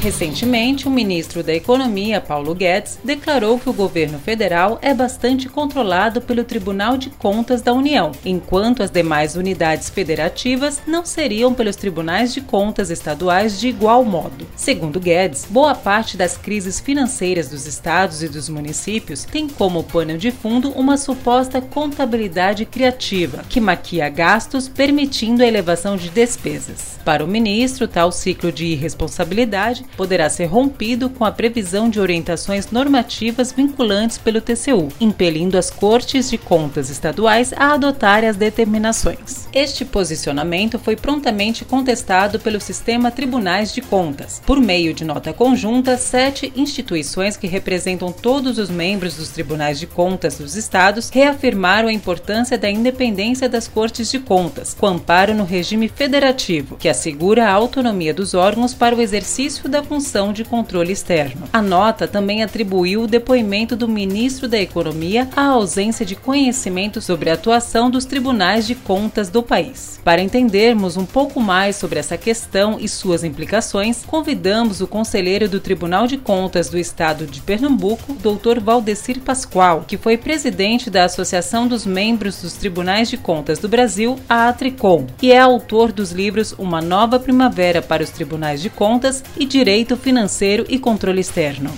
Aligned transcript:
Recentemente, 0.00 0.86
o 0.86 0.90
ministro 0.92 1.42
da 1.42 1.52
Economia, 1.52 2.20
Paulo 2.20 2.54
Guedes, 2.54 3.00
declarou 3.02 3.58
que 3.58 3.68
o 3.68 3.72
governo 3.72 4.20
federal 4.20 4.78
é 4.80 4.94
bastante 4.94 5.48
controlado 5.48 6.20
pelo 6.20 6.44
Tribunal 6.44 6.96
de 6.96 7.10
Contas 7.10 7.60
da 7.62 7.72
União, 7.72 8.12
enquanto 8.24 8.80
as 8.80 8.92
demais 8.92 9.34
unidades 9.34 9.88
federativas 9.90 10.80
não 10.86 11.04
seriam 11.04 11.52
pelos 11.52 11.74
tribunais 11.74 12.32
de 12.32 12.40
contas 12.40 12.90
estaduais 12.90 13.58
de 13.58 13.66
igual 13.66 14.04
modo. 14.04 14.46
Segundo 14.54 15.00
Guedes, 15.00 15.48
boa 15.50 15.74
parte 15.74 16.16
das 16.16 16.36
crises 16.36 16.78
financeiras 16.78 17.48
dos 17.48 17.66
estados 17.66 18.22
e 18.22 18.28
dos 18.28 18.48
municípios 18.48 19.24
tem 19.24 19.48
como 19.48 19.82
pano 19.82 20.16
de 20.16 20.30
fundo 20.30 20.70
uma 20.70 20.96
suposta 20.96 21.60
contabilidade 21.60 22.64
criativa, 22.64 23.44
que 23.48 23.60
maquia 23.60 24.08
gastos, 24.08 24.68
permitindo 24.68 25.42
a 25.42 25.46
elevação 25.46 25.96
de 25.96 26.08
despesas. 26.08 27.00
Para 27.04 27.24
o 27.24 27.28
ministro, 27.28 27.88
tal 27.88 28.12
ciclo 28.12 28.52
de 28.52 28.66
irresponsabilidade 28.66 29.87
poderá 29.96 30.28
ser 30.28 30.46
rompido 30.46 31.10
com 31.10 31.24
a 31.24 31.32
previsão 31.32 31.88
de 31.88 32.00
orientações 32.00 32.70
normativas 32.70 33.52
vinculantes 33.52 34.18
pelo 34.18 34.40
TCU, 34.40 34.88
impelindo 35.00 35.58
as 35.58 35.70
Cortes 35.70 36.30
de 36.30 36.38
Contas 36.38 36.90
estaduais 36.90 37.52
a 37.56 37.74
adotarem 37.74 38.28
as 38.28 38.36
determinações. 38.36 39.48
Este 39.52 39.84
posicionamento 39.84 40.78
foi 40.78 40.96
prontamente 40.96 41.64
contestado 41.64 42.38
pelo 42.38 42.60
sistema 42.60 43.10
Tribunais 43.10 43.72
de 43.72 43.80
Contas. 43.80 44.40
Por 44.46 44.60
meio 44.60 44.94
de 44.94 45.04
nota 45.04 45.32
conjunta, 45.32 45.96
sete 45.96 46.52
instituições 46.54 47.36
que 47.36 47.46
representam 47.46 48.12
todos 48.12 48.58
os 48.58 48.70
membros 48.70 49.16
dos 49.16 49.30
Tribunais 49.30 49.78
de 49.78 49.86
Contas 49.86 50.38
dos 50.38 50.54
estados 50.54 51.08
reafirmaram 51.10 51.88
a 51.88 51.92
importância 51.92 52.56
da 52.58 52.70
independência 52.70 53.48
das 53.48 53.66
Cortes 53.66 54.10
de 54.10 54.18
Contas, 54.18 54.74
com 54.74 54.86
amparo 54.86 55.34
no 55.34 55.44
regime 55.44 55.88
federativo, 55.88 56.76
que 56.76 56.88
assegura 56.88 57.46
a 57.46 57.52
autonomia 57.52 58.14
dos 58.14 58.34
órgãos 58.34 58.74
para 58.74 58.94
o 58.94 59.00
exercício 59.00 59.68
da 59.68 59.77
da 59.78 59.82
função 59.84 60.32
de 60.32 60.44
controle 60.44 60.92
externo. 60.92 61.48
A 61.52 61.62
nota 61.62 62.08
também 62.08 62.42
atribuiu 62.42 63.02
o 63.02 63.06
depoimento 63.06 63.76
do 63.76 63.86
ministro 63.86 64.48
da 64.48 64.58
Economia 64.58 65.28
à 65.36 65.44
ausência 65.44 66.04
de 66.04 66.16
conhecimento 66.16 67.00
sobre 67.00 67.30
a 67.30 67.34
atuação 67.34 67.88
dos 67.88 68.04
tribunais 68.04 68.66
de 68.66 68.74
contas 68.74 69.28
do 69.28 69.40
país. 69.40 70.00
Para 70.02 70.20
entendermos 70.20 70.96
um 70.96 71.06
pouco 71.06 71.40
mais 71.40 71.76
sobre 71.76 72.00
essa 72.00 72.16
questão 72.16 72.76
e 72.80 72.88
suas 72.88 73.22
implicações, 73.22 74.04
convidamos 74.04 74.80
o 74.80 74.86
conselheiro 74.88 75.48
do 75.48 75.60
Tribunal 75.60 76.08
de 76.08 76.16
Contas 76.16 76.68
do 76.68 76.78
Estado 76.78 77.24
de 77.24 77.40
Pernambuco, 77.40 78.14
Dr. 78.14 78.60
Valdecir 78.60 79.20
Pascoal, 79.20 79.84
que 79.86 79.96
foi 79.96 80.16
presidente 80.16 80.90
da 80.90 81.04
Associação 81.04 81.68
dos 81.68 81.86
Membros 81.86 82.42
dos 82.42 82.54
Tribunais 82.54 83.08
de 83.08 83.16
Contas 83.16 83.60
do 83.60 83.68
Brasil, 83.68 84.18
a 84.28 84.48
Atricom, 84.48 85.06
e 85.22 85.30
é 85.30 85.38
autor 85.38 85.92
dos 85.92 86.10
livros 86.10 86.52
Uma 86.58 86.80
Nova 86.80 87.20
Primavera 87.20 87.80
para 87.80 88.02
os 88.02 88.10
Tribunais 88.10 88.60
de 88.60 88.70
Contas 88.70 89.22
e 89.38 89.44
Direito 89.44 89.67
Direito 89.68 89.98
Financeiro 89.98 90.64
e 90.66 90.78
Controle 90.78 91.20
Externo. 91.20 91.68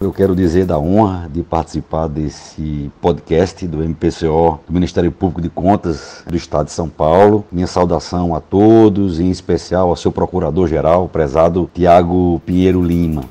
Eu 0.00 0.12
quero 0.12 0.32
dizer 0.32 0.64
da 0.64 0.78
honra 0.78 1.28
de 1.28 1.42
participar 1.42 2.06
desse 2.06 2.88
podcast 3.00 3.66
do 3.66 3.82
MPCO, 3.82 4.60
do 4.64 4.72
Ministério 4.72 5.10
Público 5.10 5.40
de 5.40 5.48
Contas 5.48 6.22
do 6.24 6.36
Estado 6.36 6.66
de 6.66 6.72
São 6.72 6.88
Paulo. 6.88 7.44
Minha 7.50 7.66
saudação 7.66 8.32
a 8.32 8.40
todos, 8.40 9.18
em 9.18 9.28
especial 9.28 9.88
ao 9.88 9.96
seu 9.96 10.12
procurador-geral, 10.12 11.08
prezado 11.08 11.68
Tiago 11.74 12.40
Pinheiro 12.46 12.80
Lima. 12.80 13.24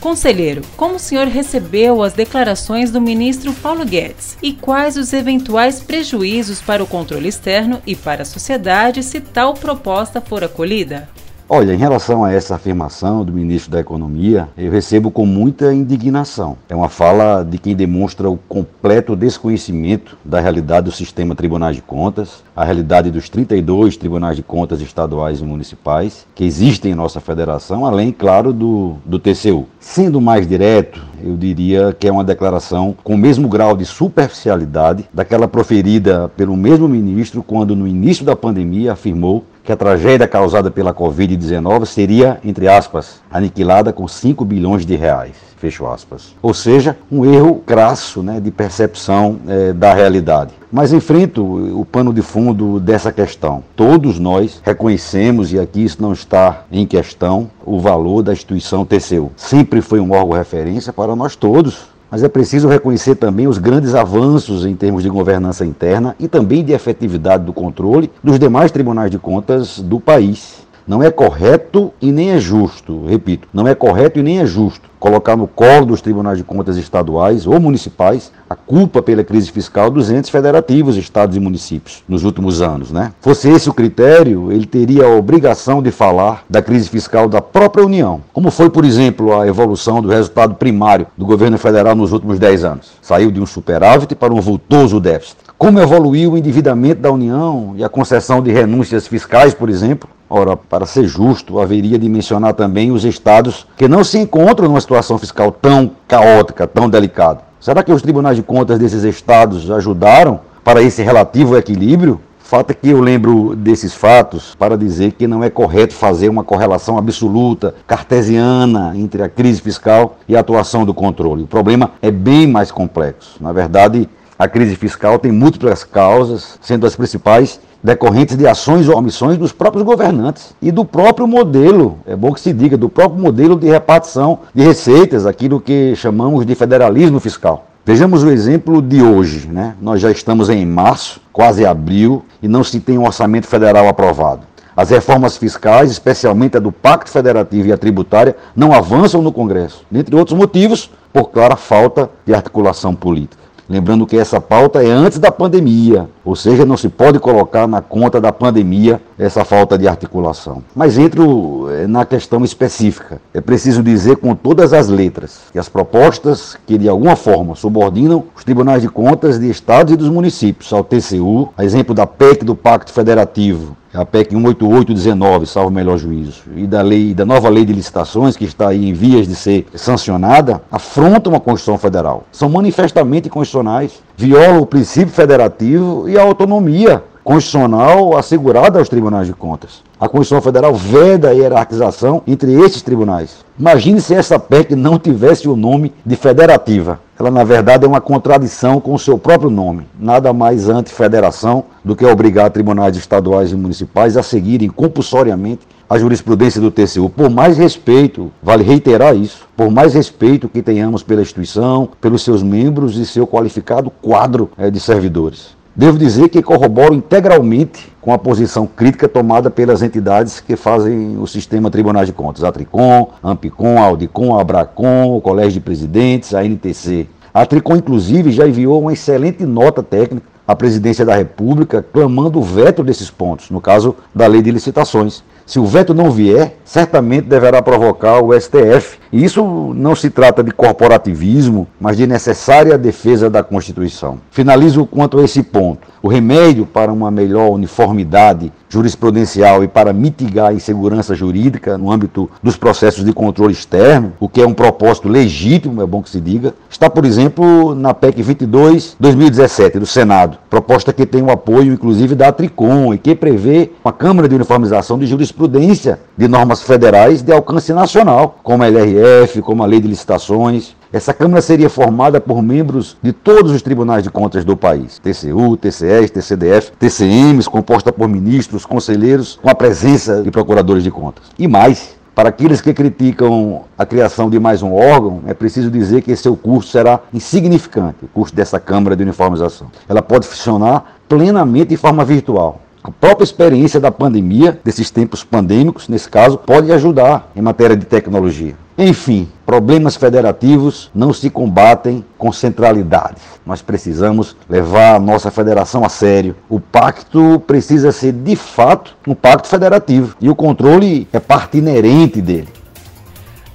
Conselheiro, 0.00 0.62
como 0.76 0.94
o 0.94 1.00
senhor 1.00 1.26
recebeu 1.26 2.04
as 2.04 2.12
declarações 2.12 2.92
do 2.92 3.00
ministro 3.00 3.52
Paulo 3.54 3.84
Guedes 3.84 4.38
e 4.40 4.52
quais 4.52 4.96
os 4.96 5.12
eventuais 5.12 5.80
prejuízos 5.80 6.60
para 6.62 6.80
o 6.80 6.86
controle 6.86 7.28
externo 7.28 7.82
e 7.84 7.96
para 7.96 8.22
a 8.22 8.24
sociedade 8.24 9.02
se 9.02 9.20
tal 9.20 9.54
proposta 9.54 10.20
for 10.20 10.44
acolhida? 10.44 11.08
Olha, 11.52 11.74
em 11.74 11.78
relação 11.78 12.22
a 12.22 12.32
essa 12.32 12.54
afirmação 12.54 13.24
do 13.24 13.32
ministro 13.32 13.72
da 13.72 13.80
Economia, 13.80 14.48
eu 14.56 14.70
recebo 14.70 15.10
com 15.10 15.26
muita 15.26 15.74
indignação. 15.74 16.56
É 16.68 16.76
uma 16.76 16.88
fala 16.88 17.42
de 17.42 17.58
quem 17.58 17.74
demonstra 17.74 18.30
o 18.30 18.36
completo 18.36 19.16
desconhecimento 19.16 20.16
da 20.24 20.38
realidade 20.38 20.84
do 20.84 20.92
sistema 20.92 21.34
tribunais 21.34 21.74
de 21.74 21.82
contas, 21.82 22.44
a 22.54 22.64
realidade 22.64 23.10
dos 23.10 23.28
32 23.28 23.96
tribunais 23.96 24.36
de 24.36 24.44
contas 24.44 24.80
estaduais 24.80 25.40
e 25.40 25.44
municipais 25.44 26.24
que 26.36 26.44
existem 26.44 26.92
em 26.92 26.94
nossa 26.94 27.18
federação, 27.18 27.84
além, 27.84 28.12
claro, 28.12 28.52
do, 28.52 28.94
do 29.04 29.18
TCU. 29.18 29.66
Sendo 29.80 30.20
mais 30.20 30.46
direto, 30.46 31.04
eu 31.20 31.36
diria 31.36 31.92
que 31.98 32.06
é 32.06 32.12
uma 32.12 32.22
declaração 32.22 32.94
com 33.02 33.16
o 33.16 33.18
mesmo 33.18 33.48
grau 33.48 33.76
de 33.76 33.84
superficialidade 33.84 35.04
daquela 35.12 35.48
proferida 35.48 36.30
pelo 36.36 36.56
mesmo 36.56 36.86
ministro 36.86 37.42
quando, 37.42 37.74
no 37.74 37.88
início 37.88 38.24
da 38.24 38.36
pandemia, 38.36 38.92
afirmou 38.92 39.44
que 39.70 39.74
a 39.74 39.76
tragédia 39.76 40.26
causada 40.26 40.68
pela 40.68 40.92
Covid-19 40.92 41.86
seria, 41.86 42.40
entre 42.42 42.66
aspas, 42.66 43.20
aniquilada 43.30 43.92
com 43.92 44.08
5 44.08 44.44
bilhões 44.44 44.84
de 44.84 44.96
reais. 44.96 45.36
Fecho 45.58 45.86
aspas. 45.86 46.34
Ou 46.42 46.52
seja, 46.52 46.96
um 47.12 47.24
erro 47.24 47.62
crasso 47.64 48.20
né, 48.20 48.40
de 48.40 48.50
percepção 48.50 49.38
é, 49.46 49.72
da 49.72 49.94
realidade. 49.94 50.52
Mas 50.72 50.92
enfrento 50.92 51.44
o 51.78 51.84
pano 51.84 52.12
de 52.12 52.22
fundo 52.22 52.80
dessa 52.80 53.12
questão. 53.12 53.62
Todos 53.76 54.18
nós 54.18 54.60
reconhecemos, 54.64 55.52
e 55.52 55.60
aqui 55.60 55.84
isso 55.84 56.00
não 56.00 56.12
está 56.12 56.64
em 56.72 56.86
questão, 56.86 57.48
o 57.64 57.78
valor 57.78 58.22
da 58.22 58.32
instituição 58.32 58.84
TCU. 58.84 59.30
Sempre 59.36 59.80
foi 59.80 60.00
um 60.00 60.12
órgão 60.12 60.36
referência 60.36 60.92
para 60.92 61.14
nós 61.14 61.36
todos, 61.36 61.89
mas 62.10 62.22
é 62.22 62.28
preciso 62.28 62.68
reconhecer 62.68 63.14
também 63.14 63.46
os 63.46 63.58
grandes 63.58 63.94
avanços 63.94 64.66
em 64.66 64.74
termos 64.74 65.02
de 65.02 65.08
governança 65.08 65.64
interna 65.64 66.16
e 66.18 66.26
também 66.26 66.64
de 66.64 66.72
efetividade 66.72 67.44
do 67.44 67.52
controle 67.52 68.10
dos 68.22 68.38
demais 68.38 68.72
tribunais 68.72 69.10
de 69.10 69.18
contas 69.18 69.78
do 69.78 70.00
país. 70.00 70.66
Não 70.90 71.00
é 71.00 71.08
correto 71.08 71.94
e 72.02 72.10
nem 72.10 72.32
é 72.32 72.40
justo, 72.40 73.04
repito, 73.06 73.46
não 73.54 73.68
é 73.68 73.76
correto 73.76 74.18
e 74.18 74.24
nem 74.24 74.40
é 74.40 74.44
justo 74.44 74.90
colocar 74.98 75.36
no 75.36 75.46
colo 75.46 75.86
dos 75.86 76.00
tribunais 76.00 76.36
de 76.36 76.42
contas 76.42 76.76
estaduais 76.76 77.46
ou 77.46 77.60
municipais 77.60 78.32
a 78.50 78.56
culpa 78.56 79.00
pela 79.00 79.22
crise 79.22 79.52
fiscal 79.52 79.88
dos 79.88 80.10
entes 80.10 80.28
federativos, 80.30 80.96
estados 80.96 81.36
e 81.36 81.40
municípios, 81.40 82.02
nos 82.08 82.24
últimos 82.24 82.60
anos. 82.60 82.90
Né? 82.90 83.12
Fosse 83.20 83.48
esse 83.48 83.70
o 83.70 83.72
critério, 83.72 84.50
ele 84.50 84.66
teria 84.66 85.04
a 85.04 85.16
obrigação 85.16 85.80
de 85.80 85.92
falar 85.92 86.44
da 86.50 86.60
crise 86.60 86.88
fiscal 86.88 87.28
da 87.28 87.40
própria 87.40 87.86
União, 87.86 88.20
como 88.32 88.50
foi, 88.50 88.68
por 88.68 88.84
exemplo, 88.84 89.38
a 89.38 89.46
evolução 89.46 90.02
do 90.02 90.08
resultado 90.08 90.56
primário 90.56 91.06
do 91.16 91.24
governo 91.24 91.56
federal 91.56 91.94
nos 91.94 92.10
últimos 92.10 92.40
10 92.40 92.64
anos. 92.64 92.90
Saiu 93.00 93.30
de 93.30 93.40
um 93.40 93.46
superávit 93.46 94.16
para 94.16 94.34
um 94.34 94.40
vultoso 94.40 94.98
déficit. 94.98 95.36
Como 95.56 95.78
evoluiu 95.78 96.32
o 96.32 96.36
endividamento 96.36 97.00
da 97.00 97.12
União 97.12 97.74
e 97.76 97.84
a 97.84 97.88
concessão 97.88 98.42
de 98.42 98.50
renúncias 98.50 99.06
fiscais, 99.06 99.54
por 99.54 99.70
exemplo, 99.70 100.10
Ora, 100.32 100.56
para 100.56 100.86
ser 100.86 101.08
justo, 101.08 101.58
haveria 101.58 101.98
de 101.98 102.08
mencionar 102.08 102.54
também 102.54 102.92
os 102.92 103.04
estados 103.04 103.66
que 103.76 103.88
não 103.88 104.04
se 104.04 104.16
encontram 104.16 104.68
numa 104.68 104.80
situação 104.80 105.18
fiscal 105.18 105.50
tão 105.50 105.90
caótica, 106.06 106.68
tão 106.68 106.88
delicada. 106.88 107.40
Será 107.58 107.82
que 107.82 107.92
os 107.92 108.00
tribunais 108.00 108.36
de 108.36 108.42
contas 108.44 108.78
desses 108.78 109.02
estados 109.02 109.68
ajudaram 109.68 110.38
para 110.62 110.80
esse 110.80 111.02
relativo 111.02 111.56
equilíbrio? 111.56 112.20
Fato 112.38 112.70
é 112.70 112.74
que 112.74 112.88
eu 112.90 113.00
lembro 113.00 113.56
desses 113.56 113.92
fatos 113.92 114.54
para 114.54 114.78
dizer 114.78 115.12
que 115.12 115.26
não 115.26 115.42
é 115.42 115.50
correto 115.50 115.94
fazer 115.94 116.28
uma 116.28 116.44
correlação 116.44 116.96
absoluta, 116.96 117.74
cartesiana, 117.84 118.92
entre 118.96 119.22
a 119.22 119.28
crise 119.28 119.60
fiscal 119.60 120.16
e 120.28 120.36
a 120.36 120.40
atuação 120.40 120.84
do 120.84 120.94
controle. 120.94 121.42
O 121.42 121.46
problema 121.48 121.90
é 122.00 122.10
bem 122.10 122.46
mais 122.46 122.70
complexo. 122.70 123.36
Na 123.40 123.52
verdade, 123.52 124.08
a 124.40 124.48
crise 124.48 124.74
fiscal 124.74 125.18
tem 125.18 125.30
múltiplas 125.30 125.84
causas, 125.84 126.58
sendo 126.62 126.86
as 126.86 126.96
principais 126.96 127.60
decorrentes 127.84 128.38
de 128.38 128.46
ações 128.46 128.88
ou 128.88 128.96
omissões 128.96 129.36
dos 129.36 129.52
próprios 129.52 129.84
governantes 129.84 130.54
e 130.62 130.72
do 130.72 130.82
próprio 130.82 131.26
modelo, 131.28 131.98
é 132.06 132.16
bom 132.16 132.32
que 132.32 132.40
se 132.40 132.50
diga, 132.50 132.74
do 132.74 132.88
próprio 132.88 133.20
modelo 133.20 133.54
de 133.54 133.68
repartição 133.68 134.38
de 134.54 134.62
receitas, 134.62 135.26
aquilo 135.26 135.60
que 135.60 135.94
chamamos 135.94 136.46
de 136.46 136.54
federalismo 136.54 137.20
fiscal. 137.20 137.66
Vejamos 137.84 138.24
o 138.24 138.30
exemplo 138.30 138.80
de 138.80 139.02
hoje, 139.02 139.46
né? 139.46 139.74
Nós 139.78 140.00
já 140.00 140.10
estamos 140.10 140.48
em 140.48 140.64
março, 140.64 141.20
quase 141.30 141.66
abril, 141.66 142.24
e 142.42 142.48
não 142.48 142.64
se 142.64 142.80
tem 142.80 142.96
um 142.96 143.04
orçamento 143.04 143.46
federal 143.46 143.88
aprovado. 143.88 144.40
As 144.74 144.88
reformas 144.88 145.36
fiscais, 145.36 145.90
especialmente 145.90 146.56
a 146.56 146.60
do 146.60 146.72
Pacto 146.72 147.10
Federativo 147.10 147.68
e 147.68 147.72
a 147.72 147.76
tributária, 147.76 148.34
não 148.56 148.72
avançam 148.72 149.20
no 149.20 149.32
Congresso, 149.32 149.84
dentre 149.90 150.16
outros 150.16 150.38
motivos, 150.38 150.90
por 151.12 151.24
clara 151.24 151.56
falta 151.56 152.08
de 152.24 152.32
articulação 152.32 152.94
política. 152.94 153.49
Lembrando 153.70 154.04
que 154.04 154.16
essa 154.16 154.40
pauta 154.40 154.82
é 154.82 154.90
antes 154.90 155.20
da 155.20 155.30
pandemia, 155.30 156.08
Ou 156.24 156.34
seja, 156.34 156.66
não 156.66 156.76
se 156.76 156.88
pode 156.88 157.20
colocar 157.20 157.68
na 157.68 157.80
conta 157.80 158.20
da 158.20 158.32
pandemia 158.32 159.00
essa 159.16 159.44
falta 159.44 159.78
de 159.78 159.86
articulação. 159.86 160.62
Mas 160.74 160.98
entro 160.98 161.68
eh, 161.70 161.86
na 161.86 162.04
questão 162.04 162.44
específica. 162.44 163.20
É 163.32 163.40
preciso 163.40 163.80
dizer 163.80 164.16
com 164.16 164.34
todas 164.34 164.72
as 164.72 164.88
letras 164.88 165.42
que 165.52 165.58
as 165.58 165.68
propostas 165.68 166.58
que 166.66 166.76
de 166.76 166.88
alguma 166.88 167.14
forma 167.14 167.54
subordinam 167.54 168.24
os 168.36 168.42
tribunais 168.42 168.82
de 168.82 168.88
contas 168.88 169.38
de 169.38 169.48
estados 169.48 169.92
e 169.92 169.96
dos 169.96 170.08
municípios 170.08 170.72
ao 170.72 170.82
TCU, 170.82 171.50
a 171.56 171.64
exemplo 171.64 171.94
da 171.94 172.06
PEC 172.06 172.44
do 172.44 172.56
Pacto 172.56 172.92
Federativo 172.92 173.76
a 173.92 174.04
PEC 174.04 174.34
18819, 174.34 175.46
salvo 175.46 175.70
melhor 175.70 175.98
juízo, 175.98 176.42
e 176.54 176.66
da 176.66 176.80
lei, 176.80 177.12
da 177.12 177.24
nova 177.24 177.48
lei 177.48 177.64
de 177.64 177.72
licitações, 177.72 178.36
que 178.36 178.44
está 178.44 178.68
aí 178.68 178.88
em 178.88 178.92
vias 178.92 179.26
de 179.26 179.34
ser 179.34 179.66
sancionada, 179.74 180.62
afrontam 180.70 181.34
a 181.34 181.40
Constituição 181.40 181.76
Federal. 181.76 182.24
São 182.30 182.48
manifestamente 182.48 183.28
constitucionais, 183.28 184.00
violam 184.16 184.60
o 184.60 184.66
princípio 184.66 185.12
federativo 185.12 186.08
e 186.08 186.16
a 186.16 186.22
autonomia 186.22 187.02
constitucional 187.24 188.16
assegurada 188.16 188.78
aos 188.78 188.88
tribunais 188.88 189.26
de 189.26 189.34
contas. 189.34 189.82
A 189.98 190.08
Constituição 190.08 190.40
Federal 190.40 190.74
veda 190.74 191.28
a 191.28 191.32
hierarquização 191.32 192.22
entre 192.26 192.52
esses 192.54 192.82
tribunais. 192.82 193.44
Imagine 193.58 194.00
se 194.00 194.14
essa 194.14 194.38
PEC 194.38 194.74
não 194.74 194.98
tivesse 194.98 195.48
o 195.48 195.56
nome 195.56 195.92
de 196.06 196.16
federativa. 196.16 196.98
Ela, 197.20 197.30
na 197.30 197.44
verdade, 197.44 197.84
é 197.84 197.86
uma 197.86 198.00
contradição 198.00 198.80
com 198.80 198.94
o 198.94 198.98
seu 198.98 199.18
próprio 199.18 199.50
nome. 199.50 199.86
Nada 200.00 200.32
mais 200.32 200.70
anti-federação 200.70 201.64
do 201.84 201.94
que 201.94 202.06
obrigar 202.06 202.48
tribunais 202.48 202.96
estaduais 202.96 203.52
e 203.52 203.56
municipais 203.56 204.16
a 204.16 204.22
seguirem 204.22 204.70
compulsoriamente 204.70 205.68
a 205.86 205.98
jurisprudência 205.98 206.62
do 206.62 206.70
TCU. 206.70 207.10
Por 207.10 207.28
mais 207.28 207.58
respeito, 207.58 208.32
vale 208.42 208.64
reiterar 208.64 209.14
isso, 209.14 209.46
por 209.54 209.70
mais 209.70 209.92
respeito 209.92 210.48
que 210.48 210.62
tenhamos 210.62 211.02
pela 211.02 211.20
instituição, 211.20 211.90
pelos 212.00 212.22
seus 212.22 212.42
membros 212.42 212.96
e 212.96 213.04
seu 213.04 213.26
qualificado 213.26 213.90
quadro 214.00 214.50
é, 214.56 214.70
de 214.70 214.80
servidores. 214.80 215.54
Devo 215.76 215.98
dizer 215.98 216.30
que 216.30 216.40
corroboro 216.40 216.94
integralmente 216.94 217.89
com 218.00 218.12
a 218.12 218.18
posição 218.18 218.66
crítica 218.66 219.08
tomada 219.08 219.50
pelas 219.50 219.82
entidades 219.82 220.40
que 220.40 220.56
fazem 220.56 221.18
o 221.18 221.26
sistema 221.26 221.70
Tribunais 221.70 222.06
de 222.06 222.12
Contas, 222.12 222.42
a 222.42 222.50
Tricom, 222.50 223.10
a 223.22 223.30
Ampicom, 223.30 223.78
a 223.78 223.82
Audicom, 223.82 224.36
a 224.36 224.40
Abracom, 224.40 225.16
o 225.16 225.20
Colégio 225.20 225.54
de 225.54 225.60
Presidentes, 225.60 226.34
a 226.34 226.42
NTC. 226.44 227.06
A 227.32 227.44
Tricom, 227.44 227.76
inclusive, 227.76 228.32
já 228.32 228.48
enviou 228.48 228.80
uma 228.80 228.92
excelente 228.92 229.44
nota 229.44 229.82
técnica 229.82 230.26
à 230.48 230.56
Presidência 230.56 231.04
da 231.04 231.14
República 231.14 231.84
clamando 231.92 232.40
o 232.40 232.42
veto 232.42 232.82
desses 232.82 233.10
pontos, 233.10 233.50
no 233.50 233.60
caso 233.60 233.94
da 234.14 234.26
Lei 234.26 234.42
de 234.42 234.50
Licitações. 234.50 235.22
Se 235.50 235.58
o 235.58 235.66
veto 235.66 235.92
não 235.92 236.12
vier, 236.12 236.58
certamente 236.64 237.26
deverá 237.26 237.60
provocar 237.60 238.22
o 238.22 238.32
STF. 238.40 239.00
E 239.12 239.24
isso 239.24 239.42
não 239.74 239.96
se 239.96 240.08
trata 240.08 240.44
de 240.44 240.52
corporativismo, 240.52 241.66
mas 241.80 241.96
de 241.96 242.06
necessária 242.06 242.78
defesa 242.78 243.28
da 243.28 243.42
Constituição. 243.42 244.20
Finalizo 244.30 244.86
quanto 244.86 245.18
a 245.18 245.24
esse 245.24 245.42
ponto. 245.42 245.88
O 246.00 246.06
remédio 246.06 246.64
para 246.64 246.92
uma 246.92 247.10
melhor 247.10 247.50
uniformidade 247.50 248.52
jurisprudencial 248.68 249.64
e 249.64 249.68
para 249.68 249.92
mitigar 249.92 250.50
a 250.50 250.54
insegurança 250.54 251.12
jurídica 251.16 251.76
no 251.76 251.90
âmbito 251.90 252.30
dos 252.40 252.56
processos 252.56 253.04
de 253.04 253.12
controle 253.12 253.52
externo, 253.52 254.12
o 254.20 254.28
que 254.28 254.40
é 254.40 254.46
um 254.46 254.54
propósito 254.54 255.08
legítimo, 255.08 255.82
é 255.82 255.86
bom 255.86 256.00
que 256.00 256.08
se 256.08 256.20
diga, 256.20 256.54
está, 256.70 256.88
por 256.88 257.04
exemplo, 257.04 257.74
na 257.74 257.92
PEC 257.92 258.22
22/2017 258.22 259.80
do 259.80 259.86
Senado, 259.86 260.38
proposta 260.48 260.92
que 260.92 261.04
tem 261.04 261.20
o 261.20 261.32
apoio 261.32 261.72
inclusive 261.72 262.14
da 262.14 262.30
Tricom 262.30 262.94
e 262.94 262.98
que 262.98 263.16
prevê 263.16 263.72
uma 263.84 263.92
Câmara 263.92 264.28
de 264.28 264.36
Uniformização 264.36 264.96
de 264.96 265.06
Jurisprudência 265.06 265.39
de 265.48 266.28
normas 266.28 266.62
federais 266.62 267.22
de 267.22 267.32
alcance 267.32 267.72
nacional, 267.72 268.38
como 268.42 268.62
a 268.62 268.66
LRF, 268.66 269.42
como 269.42 269.62
a 269.62 269.66
Lei 269.66 269.80
de 269.80 269.88
Licitações, 269.88 270.74
essa 270.92 271.14
Câmara 271.14 271.40
seria 271.40 271.70
formada 271.70 272.20
por 272.20 272.42
membros 272.42 272.96
de 273.00 273.12
todos 273.12 273.52
os 273.52 273.62
tribunais 273.62 274.02
de 274.02 274.10
contas 274.10 274.44
do 274.44 274.56
país: 274.56 274.98
TCU, 274.98 275.56
TCS, 275.56 276.10
TCDF, 276.10 276.72
TCMs, 276.78 277.48
composta 277.48 277.92
por 277.92 278.08
ministros, 278.08 278.66
conselheiros, 278.66 279.38
com 279.40 279.48
a 279.48 279.54
presença 279.54 280.20
de 280.22 280.30
procuradores 280.32 280.82
de 280.82 280.90
contas. 280.90 281.24
E 281.38 281.46
mais, 281.46 281.94
para 282.12 282.28
aqueles 282.28 282.60
que 282.60 282.74
criticam 282.74 283.62
a 283.78 283.86
criação 283.86 284.28
de 284.28 284.40
mais 284.40 284.62
um 284.62 284.74
órgão, 284.74 285.22
é 285.26 285.32
preciso 285.32 285.70
dizer 285.70 286.02
que 286.02 286.14
seu 286.16 286.36
custo 286.36 286.72
será 286.72 287.00
insignificante, 287.14 288.04
o 288.04 288.08
custo 288.08 288.34
dessa 288.34 288.58
Câmara 288.58 288.96
de 288.96 289.04
Uniformização. 289.04 289.68
Ela 289.88 290.02
pode 290.02 290.26
funcionar 290.26 290.96
plenamente 291.08 291.68
de 291.68 291.76
forma 291.76 292.04
virtual. 292.04 292.60
A 292.90 293.06
própria 293.06 293.22
experiência 293.24 293.78
da 293.78 293.92
pandemia, 293.92 294.58
desses 294.64 294.90
tempos 294.90 295.22
pandêmicos, 295.22 295.88
nesse 295.88 296.08
caso, 296.08 296.36
pode 296.36 296.72
ajudar 296.72 297.30
em 297.36 297.40
matéria 297.40 297.76
de 297.76 297.86
tecnologia. 297.86 298.56
Enfim, 298.76 299.28
problemas 299.46 299.94
federativos 299.94 300.90
não 300.92 301.12
se 301.12 301.30
combatem 301.30 302.04
com 302.18 302.32
centralidade. 302.32 303.20
Nós 303.46 303.62
precisamos 303.62 304.36
levar 304.48 304.96
a 304.96 304.98
nossa 304.98 305.30
federação 305.30 305.84
a 305.84 305.88
sério. 305.88 306.34
O 306.48 306.58
pacto 306.58 307.40
precisa 307.46 307.92
ser, 307.92 308.10
de 308.12 308.34
fato, 308.34 308.96
um 309.06 309.14
pacto 309.14 309.46
federativo. 309.46 310.16
E 310.20 310.28
o 310.28 310.34
controle 310.34 311.06
é 311.12 311.20
parte 311.20 311.58
inerente 311.58 312.20
dele. 312.20 312.48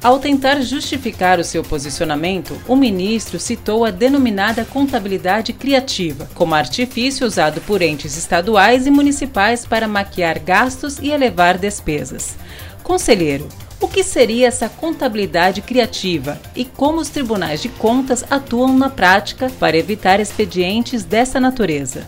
Ao 0.06 0.20
tentar 0.20 0.62
justificar 0.62 1.40
o 1.40 1.44
seu 1.44 1.64
posicionamento, 1.64 2.62
o 2.68 2.76
ministro 2.76 3.40
citou 3.40 3.84
a 3.84 3.90
denominada 3.90 4.64
contabilidade 4.64 5.52
criativa, 5.52 6.30
como 6.36 6.54
artifício 6.54 7.26
usado 7.26 7.60
por 7.62 7.82
entes 7.82 8.16
estaduais 8.16 8.86
e 8.86 8.92
municipais 8.92 9.66
para 9.66 9.88
maquiar 9.88 10.38
gastos 10.38 11.00
e 11.00 11.10
elevar 11.10 11.58
despesas. 11.58 12.36
Conselheiro, 12.84 13.50
o 13.82 13.88
que 13.88 14.04
seria 14.04 14.48
essa 14.48 14.70
contabilidade 14.70 15.64
criativa 15.64 16.40
e 16.56 16.66
como 16.66 17.02
os 17.02 17.10
tribunais 17.10 17.60
de 17.60 17.70
contas 17.70 18.24
atuam 18.30 18.78
na 18.78 18.92
prática 18.92 19.52
para 19.60 19.76
evitar 19.76 20.20
expedientes 20.20 21.04
dessa 21.04 21.40
natureza? 21.40 22.08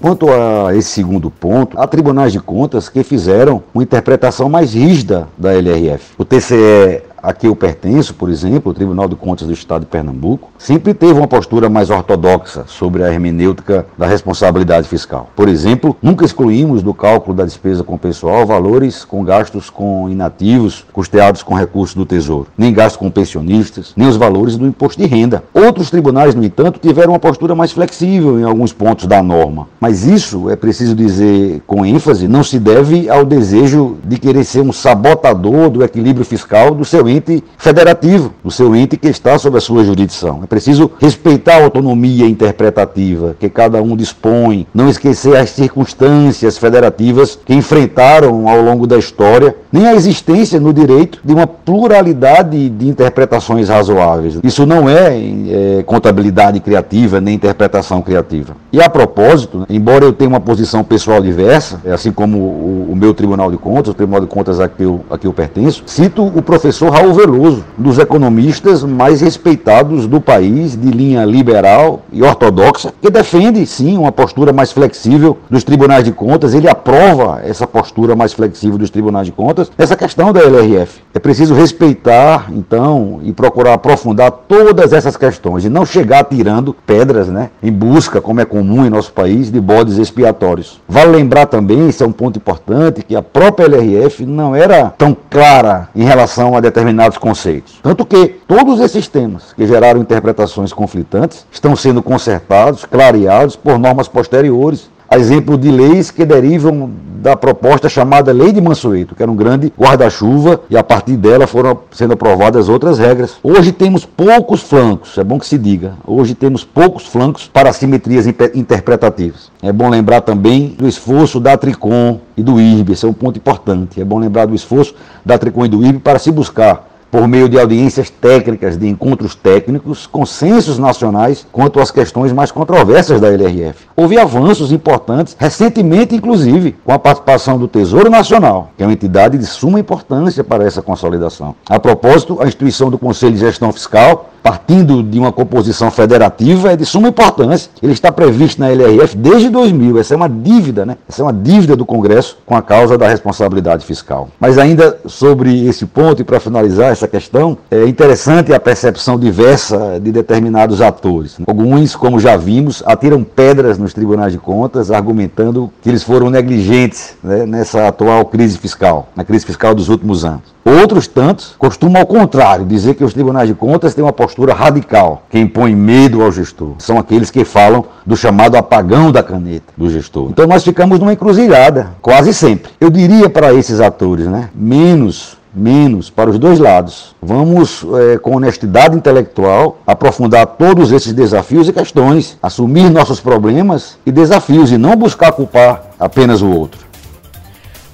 Quanto 0.00 0.28
a 0.30 0.74
esse 0.76 0.90
segundo 0.90 1.30
ponto, 1.30 1.78
há 1.80 1.86
tribunais 1.86 2.32
de 2.32 2.38
contas 2.38 2.88
que 2.88 3.02
fizeram 3.02 3.62
uma 3.72 3.82
interpretação 3.82 4.48
mais 4.48 4.74
rígida 4.74 5.26
da 5.38 5.54
LRF. 5.54 6.14
O 6.18 6.24
TCE 6.24 7.02
a 7.26 7.32
que 7.32 7.48
eu 7.48 7.56
pertenço, 7.56 8.14
por 8.14 8.30
exemplo, 8.30 8.70
o 8.70 8.74
Tribunal 8.74 9.08
de 9.08 9.16
Contas 9.16 9.48
do 9.48 9.52
Estado 9.52 9.80
de 9.80 9.86
Pernambuco, 9.86 10.48
sempre 10.56 10.94
teve 10.94 11.14
uma 11.14 11.26
postura 11.26 11.68
mais 11.68 11.90
ortodoxa 11.90 12.64
sobre 12.68 13.02
a 13.02 13.12
hermenêutica 13.12 13.84
da 13.98 14.06
responsabilidade 14.06 14.86
fiscal. 14.86 15.28
Por 15.34 15.48
exemplo, 15.48 15.96
nunca 16.00 16.24
excluímos 16.24 16.84
do 16.84 16.94
cálculo 16.94 17.36
da 17.36 17.44
despesa 17.44 17.82
com 17.82 17.98
pessoal 17.98 18.46
valores 18.46 19.04
com 19.04 19.24
gastos 19.24 19.68
com 19.68 20.08
inativos 20.08 20.86
custeados 20.92 21.42
com 21.42 21.52
recursos 21.54 21.96
do 21.96 22.06
Tesouro, 22.06 22.46
nem 22.56 22.72
gastos 22.72 22.96
com 22.96 23.10
pensionistas, 23.10 23.92
nem 23.96 24.06
os 24.06 24.16
valores 24.16 24.56
do 24.56 24.64
imposto 24.64 25.02
de 25.02 25.08
renda. 25.08 25.42
Outros 25.52 25.90
tribunais, 25.90 26.32
no 26.32 26.44
entanto, 26.44 26.78
tiveram 26.78 27.12
uma 27.12 27.18
postura 27.18 27.56
mais 27.56 27.72
flexível 27.72 28.38
em 28.38 28.44
alguns 28.44 28.72
pontos 28.72 29.06
da 29.06 29.20
norma. 29.20 29.66
Mas 29.80 30.06
isso, 30.06 30.48
é 30.48 30.54
preciso 30.54 30.94
dizer 30.94 31.60
com 31.66 31.84
ênfase, 31.84 32.28
não 32.28 32.44
se 32.44 32.60
deve 32.60 33.10
ao 33.10 33.24
desejo 33.24 33.96
de 34.04 34.16
querer 34.16 34.44
ser 34.44 34.60
um 34.60 34.72
sabotador 34.72 35.70
do 35.70 35.82
equilíbrio 35.82 36.24
fiscal 36.24 36.72
do 36.72 36.84
seu 36.84 37.08
ente 37.08 37.15
ente 37.16 37.42
federativo, 37.58 38.32
o 38.44 38.50
seu 38.50 38.74
ente 38.74 38.96
que 38.96 39.08
está 39.08 39.38
sob 39.38 39.58
a 39.58 39.60
sua 39.60 39.84
jurisdição. 39.84 40.40
É 40.42 40.46
preciso 40.46 40.90
respeitar 41.00 41.56
a 41.56 41.64
autonomia 41.64 42.26
interpretativa 42.26 43.36
que 43.38 43.48
cada 43.48 43.82
um 43.82 43.96
dispõe, 43.96 44.66
não 44.74 44.88
esquecer 44.88 45.36
as 45.36 45.50
circunstâncias 45.50 46.58
federativas 46.58 47.38
que 47.44 47.54
enfrentaram 47.54 48.48
ao 48.48 48.60
longo 48.62 48.86
da 48.86 48.98
história, 48.98 49.56
nem 49.76 49.86
a 49.86 49.94
existência 49.94 50.58
no 50.58 50.72
direito 50.72 51.20
de 51.22 51.34
uma 51.34 51.46
pluralidade 51.46 52.70
de 52.70 52.88
interpretações 52.88 53.68
razoáveis. 53.68 54.38
Isso 54.42 54.64
não 54.64 54.88
é, 54.88 55.18
é 55.18 55.82
contabilidade 55.82 56.60
criativa 56.60 57.20
nem 57.20 57.34
interpretação 57.34 58.00
criativa. 58.00 58.56
E 58.72 58.80
a 58.80 58.88
propósito, 58.88 59.58
né, 59.58 59.66
embora 59.68 60.04
eu 60.04 60.12
tenha 60.14 60.30
uma 60.30 60.40
posição 60.40 60.82
pessoal 60.82 61.20
diversa, 61.20 61.80
é 61.84 61.92
assim 61.92 62.10
como 62.10 62.38
o, 62.38 62.88
o 62.92 62.96
meu 62.96 63.12
Tribunal 63.12 63.50
de 63.50 63.58
Contas, 63.58 63.88
o 63.88 63.94
Tribunal 63.94 64.22
de 64.22 64.26
Contas 64.26 64.60
a 64.60 64.68
que 64.68 64.82
eu, 64.82 65.04
a 65.10 65.18
que 65.18 65.26
eu 65.26 65.32
pertenço, 65.32 65.82
cito 65.86 66.24
o 66.24 66.40
professor 66.40 66.90
Raul 66.90 67.12
Veloso, 67.12 67.64
dos 67.76 67.98
economistas 67.98 68.82
mais 68.82 69.20
respeitados 69.20 70.06
do 70.06 70.20
país, 70.20 70.74
de 70.74 70.90
linha 70.90 71.24
liberal 71.24 72.02
e 72.10 72.22
ortodoxa, 72.22 72.92
que 73.00 73.10
defende, 73.10 73.64
sim, 73.66 73.98
uma 73.98 74.12
postura 74.12 74.52
mais 74.52 74.72
flexível 74.72 75.36
dos 75.50 75.64
tribunais 75.64 76.04
de 76.04 76.12
contas. 76.12 76.54
Ele 76.54 76.68
aprova 76.68 77.42
essa 77.44 77.66
postura 77.66 78.16
mais 78.16 78.32
flexível 78.32 78.78
dos 78.78 78.90
tribunais 78.90 79.26
de 79.26 79.32
contas, 79.32 79.65
essa 79.76 79.96
questão 79.96 80.32
da 80.32 80.40
LRF. 80.40 81.00
É 81.14 81.18
preciso 81.18 81.54
respeitar, 81.54 82.46
então, 82.50 83.20
e 83.22 83.32
procurar 83.32 83.74
aprofundar 83.74 84.30
todas 84.30 84.92
essas 84.92 85.16
questões 85.16 85.64
e 85.64 85.68
não 85.68 85.86
chegar 85.86 86.24
tirando 86.24 86.74
pedras, 86.74 87.28
né, 87.28 87.50
em 87.62 87.72
busca, 87.72 88.20
como 88.20 88.40
é 88.40 88.44
comum 88.44 88.84
em 88.84 88.90
nosso 88.90 89.12
país, 89.12 89.50
de 89.50 89.60
bodes 89.60 89.98
expiatórios. 89.98 90.80
Vale 90.88 91.12
lembrar 91.12 91.46
também, 91.46 91.88
isso 91.88 92.04
é 92.04 92.06
um 92.06 92.12
ponto 92.12 92.38
importante, 92.38 93.02
que 93.02 93.16
a 93.16 93.22
própria 93.22 93.66
LRF 93.66 94.24
não 94.26 94.54
era 94.54 94.92
tão 94.96 95.16
clara 95.28 95.88
em 95.94 96.04
relação 96.04 96.56
a 96.56 96.60
determinados 96.60 97.18
conceitos. 97.18 97.78
Tanto 97.82 98.04
que 98.04 98.28
todos 98.46 98.80
esses 98.80 99.08
temas 99.08 99.52
que 99.52 99.66
geraram 99.66 100.00
interpretações 100.00 100.72
conflitantes 100.72 101.46
estão 101.50 101.74
sendo 101.76 102.02
consertados, 102.02 102.84
clareados 102.84 103.56
por 103.56 103.78
normas 103.78 104.08
posteriores 104.08 104.90
a 105.08 105.18
exemplo 105.18 105.56
de 105.56 105.70
leis 105.70 106.10
que 106.10 106.24
derivam 106.24 106.90
da 107.26 107.36
proposta 107.36 107.88
chamada 107.88 108.32
Lei 108.32 108.52
de 108.52 108.60
Mansueto, 108.60 109.14
que 109.14 109.22
era 109.22 109.30
um 109.30 109.34
grande 109.34 109.72
guarda-chuva, 109.76 110.60
e 110.70 110.76
a 110.76 110.82
partir 110.84 111.16
dela 111.16 111.46
foram 111.46 111.78
sendo 111.90 112.12
aprovadas 112.12 112.68
outras 112.68 112.98
regras. 112.98 113.36
Hoje 113.42 113.72
temos 113.72 114.04
poucos 114.04 114.62
flancos, 114.62 115.18
é 115.18 115.24
bom 115.24 115.38
que 115.38 115.46
se 115.46 115.58
diga, 115.58 115.94
hoje 116.06 116.34
temos 116.34 116.62
poucos 116.64 117.06
flancos 117.06 117.50
para 117.52 117.72
simetrias 117.72 118.26
interpretativas. 118.54 119.50
É 119.60 119.72
bom 119.72 119.88
lembrar 119.88 120.20
também 120.20 120.76
do 120.78 120.86
esforço 120.86 121.40
da 121.40 121.56
Tricom 121.56 122.20
e 122.36 122.42
do 122.42 122.60
IRB, 122.60 122.92
esse 122.92 123.04
é 123.04 123.08
um 123.08 123.12
ponto 123.12 123.38
importante. 123.38 124.00
É 124.00 124.04
bom 124.04 124.18
lembrar 124.18 124.46
do 124.46 124.54
esforço 124.54 124.94
da 125.24 125.36
Tricom 125.36 125.64
e 125.64 125.68
do 125.68 125.82
IRB 125.84 125.98
para 125.98 126.18
se 126.18 126.30
buscar 126.30 126.95
por 127.10 127.26
meio 127.26 127.48
de 127.48 127.58
audiências 127.58 128.10
técnicas, 128.10 128.76
de 128.76 128.88
encontros 128.88 129.34
técnicos, 129.34 130.06
consensos 130.06 130.78
nacionais 130.78 131.46
quanto 131.52 131.80
às 131.80 131.90
questões 131.90 132.32
mais 132.32 132.50
controversas 132.50 133.20
da 133.20 133.28
LRF. 133.28 133.86
Houve 133.96 134.18
avanços 134.18 134.72
importantes, 134.72 135.36
recentemente, 135.38 136.14
inclusive, 136.14 136.76
com 136.84 136.92
a 136.92 136.98
participação 136.98 137.58
do 137.58 137.68
Tesouro 137.68 138.10
Nacional, 138.10 138.70
que 138.76 138.82
é 138.82 138.86
uma 138.86 138.92
entidade 138.92 139.38
de 139.38 139.46
suma 139.46 139.80
importância 139.80 140.44
para 140.44 140.64
essa 140.64 140.82
consolidação. 140.82 141.54
A 141.68 141.78
propósito, 141.78 142.38
a 142.40 142.46
instituição 142.46 142.90
do 142.90 142.98
Conselho 142.98 143.34
de 143.34 143.40
Gestão 143.40 143.72
Fiscal 143.72 144.30
partindo 144.46 145.02
de 145.02 145.18
uma 145.18 145.32
composição 145.32 145.90
federativa, 145.90 146.70
é 146.70 146.76
de 146.76 146.86
suma 146.86 147.08
importância. 147.08 147.68
Ele 147.82 147.92
está 147.92 148.12
previsto 148.12 148.60
na 148.60 148.70
LRF 148.70 149.16
desde 149.16 149.50
2000. 149.50 149.98
Essa 149.98 150.14
é 150.14 150.16
uma 150.16 150.28
dívida, 150.28 150.86
né? 150.86 150.96
Essa 151.08 151.22
é 151.22 151.24
uma 151.24 151.32
dívida 151.32 151.74
do 151.74 151.84
Congresso 151.84 152.38
com 152.46 152.54
a 152.54 152.62
causa 152.62 152.96
da 152.96 153.08
responsabilidade 153.08 153.84
fiscal. 153.84 154.28
Mas 154.38 154.56
ainda 154.56 155.00
sobre 155.04 155.66
esse 155.66 155.84
ponto, 155.84 156.22
e 156.22 156.24
para 156.24 156.38
finalizar 156.38 156.92
essa 156.92 157.08
questão, 157.08 157.58
é 157.68 157.86
interessante 157.86 158.54
a 158.54 158.60
percepção 158.60 159.18
diversa 159.18 159.98
de 160.00 160.12
determinados 160.12 160.80
atores. 160.80 161.38
Alguns, 161.44 161.96
como 161.96 162.20
já 162.20 162.36
vimos, 162.36 162.84
atiram 162.86 163.24
pedras 163.24 163.78
nos 163.78 163.92
tribunais 163.92 164.32
de 164.32 164.38
contas, 164.38 164.92
argumentando 164.92 165.72
que 165.82 165.88
eles 165.88 166.04
foram 166.04 166.30
negligentes 166.30 167.16
né, 167.20 167.44
nessa 167.46 167.88
atual 167.88 168.24
crise 168.26 168.56
fiscal, 168.58 169.08
na 169.16 169.24
crise 169.24 169.44
fiscal 169.44 169.74
dos 169.74 169.88
últimos 169.88 170.24
anos. 170.24 170.55
Outros 170.66 171.06
tantos 171.06 171.54
costumam, 171.56 172.00
ao 172.00 172.06
contrário, 172.06 172.66
dizer 172.66 172.94
que 172.94 173.04
os 173.04 173.14
tribunais 173.14 173.48
de 173.48 173.54
contas 173.54 173.94
têm 173.94 174.02
uma 174.02 174.12
postura 174.12 174.52
radical, 174.52 175.22
que 175.30 175.38
impõe 175.38 175.76
medo 175.76 176.20
ao 176.22 176.32
gestor. 176.32 176.72
São 176.78 176.98
aqueles 176.98 177.30
que 177.30 177.44
falam 177.44 177.84
do 178.04 178.16
chamado 178.16 178.56
apagão 178.56 179.12
da 179.12 179.22
caneta 179.22 179.72
do 179.76 179.88
gestor. 179.88 180.28
Então 180.30 180.44
nós 180.44 180.64
ficamos 180.64 180.98
numa 180.98 181.12
encruzilhada, 181.12 181.90
quase 182.02 182.34
sempre. 182.34 182.72
Eu 182.80 182.90
diria 182.90 183.30
para 183.30 183.54
esses 183.54 183.80
atores, 183.80 184.26
né? 184.26 184.50
Menos 184.52 185.36
menos 185.56 186.10
para 186.10 186.28
os 186.28 186.38
dois 186.38 186.58
lados. 186.58 187.16
Vamos, 187.22 187.84
é, 188.12 188.18
com 188.18 188.36
honestidade 188.36 188.94
intelectual, 188.94 189.78
aprofundar 189.86 190.46
todos 190.46 190.92
esses 190.92 191.14
desafios 191.14 191.66
e 191.66 191.72
questões, 191.72 192.36
assumir 192.42 192.90
nossos 192.90 193.20
problemas 193.20 193.96
e 194.04 194.12
desafios 194.12 194.70
e 194.70 194.76
não 194.76 194.94
buscar 194.94 195.32
culpar 195.32 195.82
apenas 195.98 196.42
o 196.42 196.50
outro. 196.50 196.84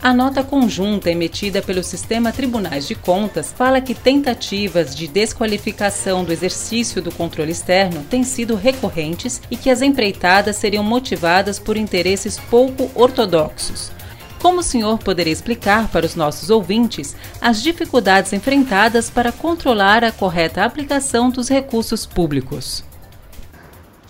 A 0.02 0.12
nota 0.12 0.42
conjunta 0.42 1.12
emitida 1.12 1.62
pelo 1.62 1.84
Sistema 1.84 2.32
Tribunais 2.32 2.88
de 2.88 2.94
Contas 2.96 3.54
fala 3.56 3.80
que 3.80 3.94
tentativas 3.94 4.96
de 4.96 5.06
desqualificação 5.06 6.24
do 6.24 6.32
exercício 6.32 7.00
do 7.00 7.12
controle 7.12 7.52
externo 7.52 8.02
têm 8.10 8.24
sido 8.24 8.56
recorrentes 8.56 9.40
e 9.48 9.56
que 9.56 9.70
as 9.70 9.80
empreitadas 9.80 10.56
seriam 10.56 10.82
motivadas 10.82 11.60
por 11.60 11.76
interesses 11.76 12.36
pouco 12.50 12.90
ortodoxos. 12.96 13.92
Como 14.40 14.58
o 14.58 14.64
senhor 14.64 14.98
poderia 14.98 15.32
explicar 15.32 15.86
para 15.86 16.04
os 16.04 16.16
nossos 16.16 16.50
ouvintes 16.50 17.14
as 17.40 17.62
dificuldades 17.62 18.32
enfrentadas 18.32 19.08
para 19.08 19.30
controlar 19.30 20.02
a 20.02 20.10
correta 20.10 20.64
aplicação 20.64 21.30
dos 21.30 21.48
recursos 21.48 22.04
públicos? 22.04 22.82